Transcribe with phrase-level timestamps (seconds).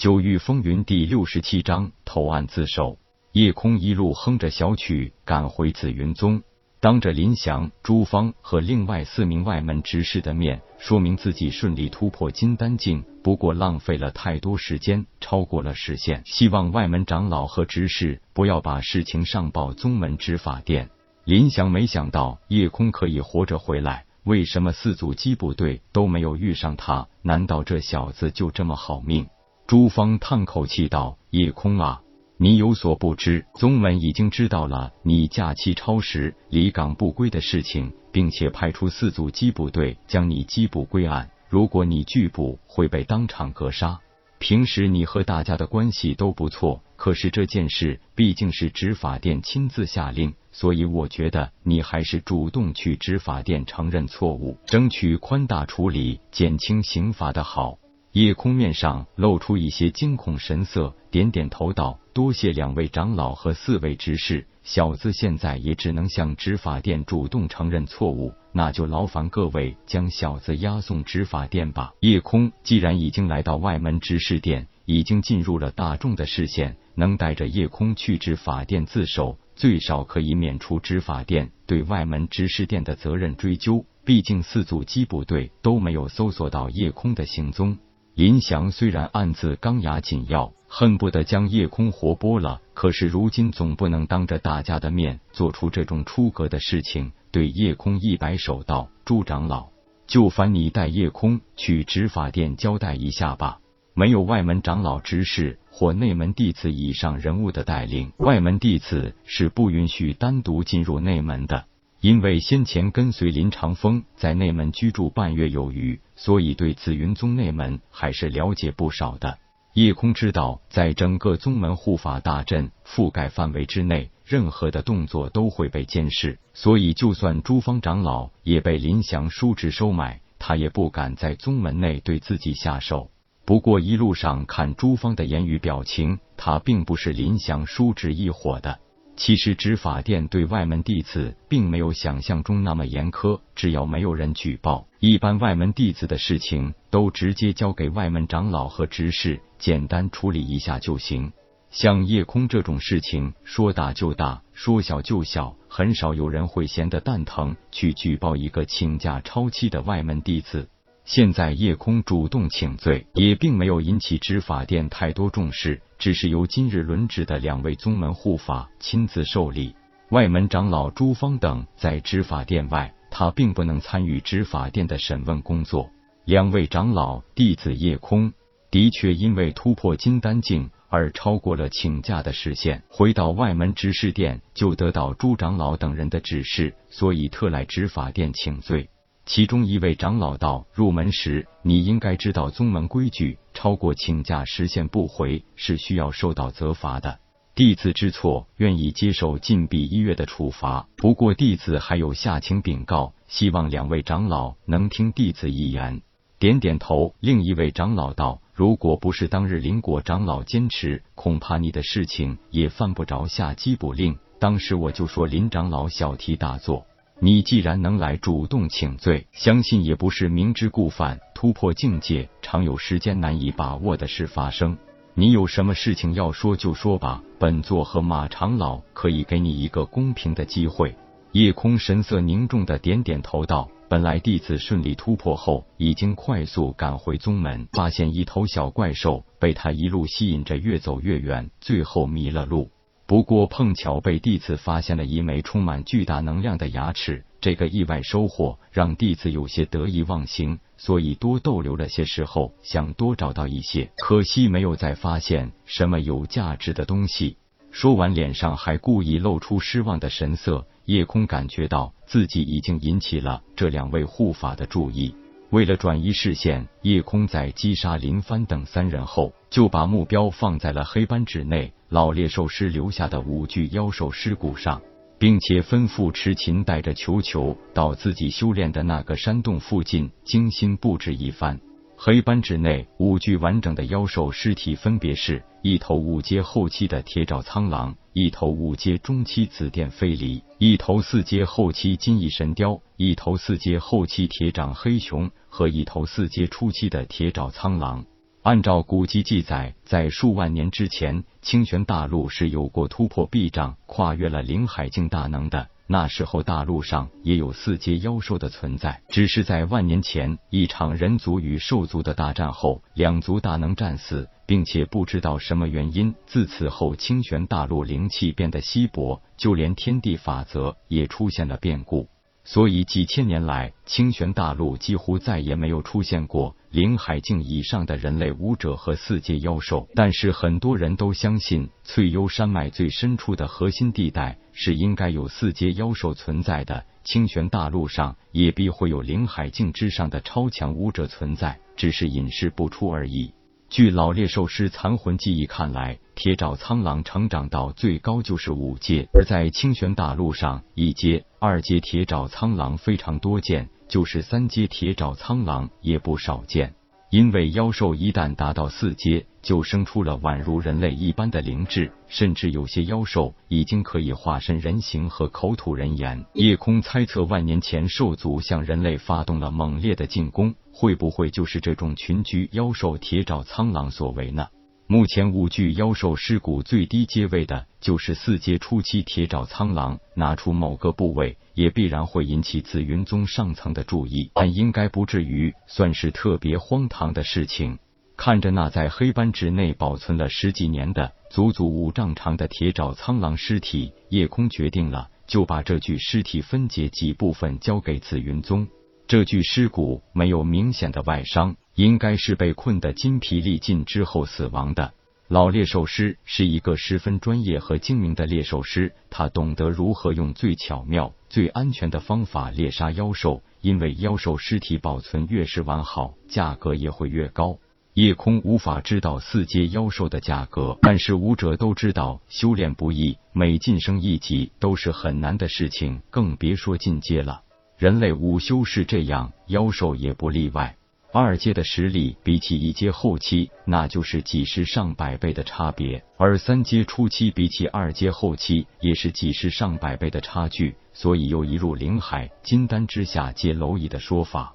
[0.00, 2.96] 九域风云第六十七章投案自首。
[3.32, 6.42] 叶空一路哼着小曲赶回紫云宗，
[6.80, 20.88] 当着林翔、朱芳和另外四名外门执事的面，说明自己顺利突破金丹境，不过浪费了太多时间，超过了时限，希望外门长老和执事不要把事情上报宗门执法殿。
[21.24, 24.06] 林翔没想到叶空可以活着回来。
[24.24, 27.06] 为什么四组机部队都没有遇上他？
[27.20, 29.26] 难道这小子就这么好命？
[29.70, 32.02] 朱芳叹口气道：“叶空啊，
[32.38, 41.30] 你有所不知，宗门已经知道了你假期超时离岗不归的事情，并且派出四组缉捕队将你缉捕归案。
[41.48, 44.00] 如果你拒捕，会被当场格杀。
[44.40, 57.78] 平时你和大家的关系都不错，可是这件事毕竟是执法殿亲自下令。”所以我觉得你还是主动去执法殿承认错误，争取宽大处理，减轻刑罚的好。
[58.12, 79.38] 叶空面上露出一些惊恐神色，点点头道：“多谢两位长老和四位执事，小子现在也只能向执法殿主动承认错误，那就劳烦各位将小子押送执法殿吧。”叶空既然已经来到外门执事殿，已经进入了大众的视线，能带着叶空去执法殿自首。
[79.54, 83.84] 最少可以免除执法殿对外门执事殿的责任追究。
[84.04, 87.78] 毕竟四组机部队都没有搜索到叶空的行踪。
[88.20, 97.12] 林翔虽然暗自钢牙紧咬，恨不得将叶空活剥了，可是如今总不能当着大家的面做出这种出格的事情。
[97.30, 99.68] 对叶空一摆手道：“朱长老，
[100.06, 103.58] 就烦你带叶空去执法殿交代一下吧。”
[103.96, 111.64] 没有外门长老执事或内门弟子以上人物的带领，外门弟子是不允许单独进入内门的。
[112.00, 119.38] 因为先前跟随林长风在内门居住半月有余，所以对紫云宗内门还是了解不少的。
[119.74, 133.10] 叶空知道，在整个宗门护法大阵覆盖范围之内，任何的动作都会被监视，所以就算朱方长老也被林祥叔侄收买，他也不敢在宗门内对自己下手。
[133.44, 138.80] 不过一路上看朱芳的言语表情，他并不是林祥叔侄一伙的。
[139.20, 151.34] 其实执法殿对外门弟子并没有想象中那么严苛，只要没有人举报，一般外门弟子的事情都直接交给外门长老和执事简单处理一下就行。
[151.70, 160.70] 像夜空这种事情，说大就大，说小就小，很少有人会闲得蛋疼去举报一个请假超期的外门弟子。
[161.12, 169.74] 现在夜空主动请罪，也并没有引起执法殿太多重视，只是由今日轮值的两位宗门护法亲自受理。
[170.10, 175.90] 外门长老朱芳等在执法殿外，他并不能参与执法殿的审问工作。
[176.26, 178.32] 两位长老弟子叶空
[178.70, 188.88] 的确因为突破金丹境而超过了请假的时限，回到外门执事殿就得到朱长老等人的指示，所以特来执法殿请罪。
[189.26, 197.20] 其中一位长老道：“入门时你应该知道宗门规矩，超过请假时限不回是需要受到责罚的。
[197.54, 200.88] 弟子知错，愿意接受禁闭一月的处罚。
[200.96, 206.02] 不过弟子还有下情禀告，希望两位长老能听弟子一言。”
[206.40, 207.14] 点点头。
[207.20, 214.18] 另一位长老道：“如果不是当日林果长老坚持，恐怕你的事情也犯不着下缉捕令。
[214.38, 216.86] 当时我就说林长老小题大做。”
[217.22, 221.20] 你既然能来主动请罪，相信也不是明知故犯。
[221.34, 224.78] 突破境界，常有时间难以把握的事发生。
[225.12, 230.96] 你有什么事情要说就说吧，本座和马长老可以给你一个公平的机会。
[231.32, 242.70] 夜空神色凝重的点点头道：“本来弟子顺利突破后，已经快速赶回宗门，发现一头小怪兽被他一路吸引着越走越远，最后迷了路。”
[243.10, 257.36] 不过碰巧被弟子发现了一枚充满巨大能量的牙齿，这个意外收获让弟子有些得意忘形，所以多逗留了些时候，想多找到一些，可惜没有再发现什么有价值的东西。
[257.72, 260.64] 说完，脸上还故意露出失望的神色。
[260.84, 265.12] 夜空感觉到自己已经引起了这两位护法的注意。
[265.50, 274.80] 为了转移视线，叶空在击杀林帆等三人后，就把目标放在了黑斑指内老猎兽师留下的五具妖兽尸骨上，
[275.18, 281.60] 并且吩咐痴琴带着球球到自己修炼的那个山洞附近精心布置一番。
[282.02, 298.06] 黑斑指内五具完整的妖兽尸体分别是一头五阶后期的铁爪苍狼，一头五阶中期紫电飞离，一头四阶后期金翼神雕，一头四阶后期铁掌黑熊和一头四阶初期的铁爪苍狼。
[298.40, 305.68] 按照古籍记载，在数万年之前，清玄大陆是有过突破壁障、跨越了灵海境大能的。
[305.92, 322.08] 那时候大陆上也有四阶妖兽的存在，只是在万年前一场人族与兽族的大战后，两族大能战死，并且不知道什么原因，自此后清玄大陆灵气变得稀薄，就连天地法则也出现了变故。
[322.44, 329.88] 所以几千年来，清玄大陆几乎再也没有出现过灵海境以上的人类武者和四阶妖兽。
[329.94, 336.84] 但是很多人都相信，翠幽山脉最深处的核心地带是应该有四阶妖兽存在的。
[337.02, 343.32] 清玄大陆上也必会有灵海境之上的超强武者存在，只是隐世不出而已。
[343.68, 356.72] 据老猎兽师残魂记忆看来，铁爪苍狼成长到最高就是五阶，而在清玄大陆上，一阶、二阶铁爪苍狼非常多见，就是三阶铁爪苍狼也不少见。
[357.10, 366.24] 因为妖兽一旦达到四阶，就生出了宛如人类一般的灵智，甚至有些妖兽已经可以化身人形和口吐人言。
[366.34, 374.46] 夜空猜测，万年前兽族向人类发动了猛烈的进攻，会不会就是这种群居妖兽铁爪苍狼所为呢？
[374.90, 387.78] 目前五具妖兽尸骨最低阶位的就是四阶初期铁爪苍狼，拿出某个部位也必然会引起紫云宗上层的注意，但应该不至于算是特别荒唐的事情。
[388.16, 398.66] 看着那在黑斑纸内保存了十几年的足足五丈长的铁爪苍狼尸体，夜空决定了就把这具尸体分解几部分交给紫云宗。
[399.06, 401.54] 这具尸骨没有明显的外伤。
[401.80, 404.92] 应该是被困得筋疲力尽之后死亡的。
[405.28, 413.42] 老猎兽师是一个十分专业和精明的猎兽师，他懂得如何用最巧妙、最安全的方法猎杀妖兽。
[413.62, 417.56] 因为妖兽尸体保存越是完好，价格也会越高。
[417.94, 427.40] 夜空无法知道四阶妖兽的价格，但是武者都知道修炼不易，每晋升一级都是很难的事情，更别说进阶了。
[427.78, 430.76] 人类午休是这样，妖兽也不例外。
[431.12, 440.76] 二阶的实力比起一阶后期，那就是几十上百倍的差别；而三阶初期比起二阶后期，也是几十上百倍的差距。
[440.92, 444.52] 所以又一入灵海，金丹之下皆蝼蚁的说法。